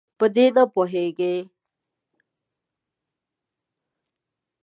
[0.17, 1.35] په دې نه پوهیږي.